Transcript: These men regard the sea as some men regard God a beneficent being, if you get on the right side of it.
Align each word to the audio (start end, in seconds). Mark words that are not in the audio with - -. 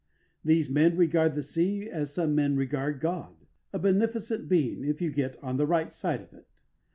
These 0.43 0.67
men 0.67 0.97
regard 0.97 1.35
the 1.35 1.43
sea 1.43 1.87
as 1.87 2.11
some 2.11 2.33
men 2.33 2.55
regard 2.55 2.99
God 3.01 3.35
a 3.71 3.77
beneficent 3.77 4.49
being, 4.49 4.83
if 4.83 4.99
you 4.99 5.11
get 5.11 5.37
on 5.43 5.57
the 5.57 5.67
right 5.67 5.91
side 5.91 6.21
of 6.21 6.33
it. 6.33 6.47